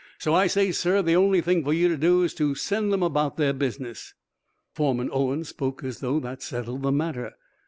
[0.17, 3.03] So I say, sir, the only thing for you to do is to send them
[3.03, 4.15] about their business."
[4.73, 7.33] Foreman Owen spoke as though that settled the matter.